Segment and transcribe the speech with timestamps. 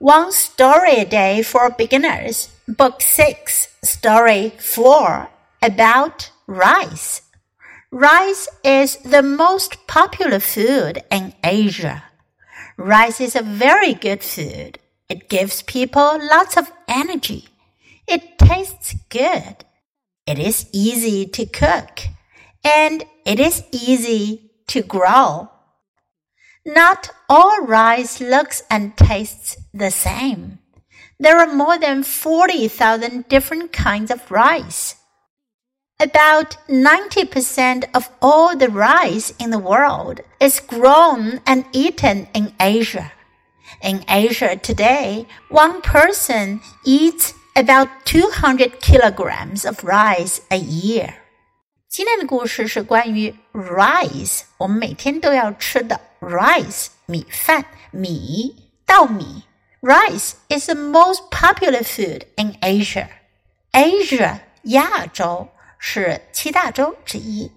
[0.00, 5.28] One Story a Day for Beginners, Book 6, Story 4,
[5.60, 7.20] about rice.
[7.90, 12.02] Rice is the most popular food in Asia.
[12.78, 14.78] Rice is a very good food.
[15.10, 17.48] It gives people lots of energy.
[18.08, 19.66] It tastes good.
[20.26, 22.00] It is easy to cook.
[22.64, 25.50] And it is easy to grow.
[26.66, 30.58] Not all rice looks and tastes the same.
[31.18, 34.96] There are more than 40,000 different kinds of rice.
[35.98, 43.12] About 90% of all the rice in the world is grown and eaten in Asia.
[43.82, 51.16] In Asia today, one person eats about 200 kilograms of rice a year.
[51.90, 59.42] 今天的故事是关于 rice，我们每天都要吃的 rice 米饭米稻米。
[59.80, 63.08] Rice is the most popular food in Asia.
[63.72, 65.48] Asia 亚洲
[65.80, 67.50] 是七大洲之一。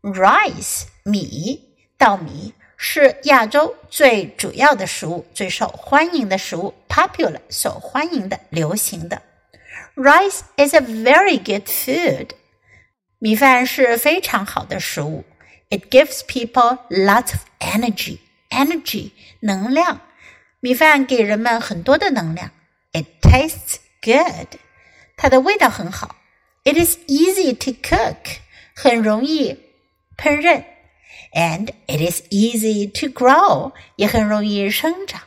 [0.00, 6.72] Rice 米稻米是亚洲最主要的食物，最受欢迎的食物。
[6.88, 9.22] Popular 受欢迎的、流行的。
[9.96, 12.28] Rice is a very good food.
[13.21, 15.25] 米饭是非常好的食物。
[15.69, 18.19] It gives people lots of energy.
[18.49, 19.11] Energy
[19.41, 19.99] 能量，
[20.59, 22.51] 米饭给人们很多的能量。
[22.93, 24.59] It tastes good.
[25.17, 26.15] 它的味道很好。
[26.63, 28.37] It is easy to cook.
[28.75, 29.57] 很容易
[30.17, 30.63] 烹饪。
[31.33, 33.73] And it is easy to grow.
[33.97, 35.21] 也很容易生长。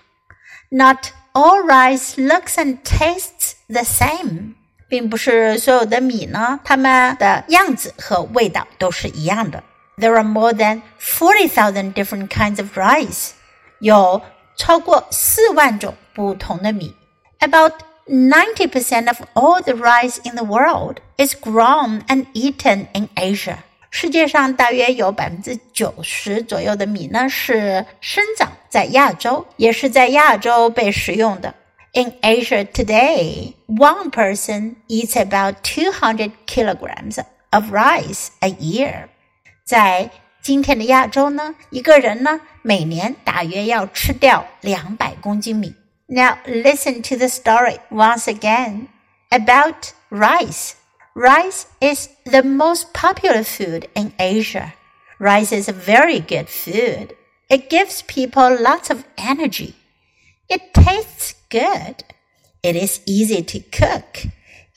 [0.71, 4.55] Not all rice looks and tastes the same.
[4.89, 9.63] 并不是所有的米呢，它们的样子和味道都是一样的。
[9.97, 13.31] There are more than forty thousand different kinds of rice，
[13.79, 14.23] 有
[14.57, 16.95] 超过四万种不同的米。
[17.39, 17.73] About
[18.07, 23.57] ninety percent of all the rice in the world is grown and eaten in Asia。
[23.91, 31.55] 世界上大约有百分之九十左右的米呢是生长在亚洲，也是在亚洲被食用的。
[31.95, 37.19] In Asia today, one person eats about 200 kilograms
[37.53, 39.09] of rice a year.
[39.65, 45.75] 在今天的亚洲呢，一个人呢每年大约要吃掉两百公斤米。
[46.07, 48.87] Now listen to the story once again
[49.31, 50.75] about rice.
[51.15, 54.73] Rice is the most popular food in Asia.
[55.19, 57.17] Rice is a very good food.
[57.49, 59.75] It gives people lots of energy.
[60.48, 62.04] It tastes good.
[62.62, 64.26] It is easy to cook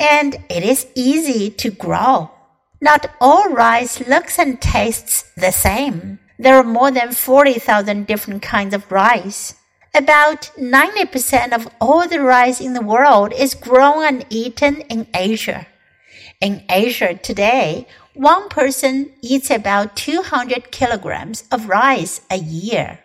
[0.01, 2.31] and it is easy to grow.
[2.81, 6.21] Not all rice looks and tastes the same.
[6.39, 9.55] There are more than 40,000 different kinds of rice.
[9.95, 15.67] About 90% of all the rice in the world is grown and eaten in Asia.
[16.41, 23.01] In Asia today, one person eats about 200 kilograms of rice a year.